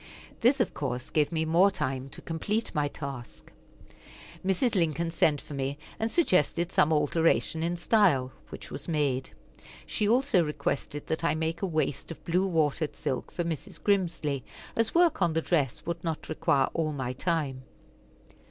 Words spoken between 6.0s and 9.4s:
suggested some alteration in style, which was made.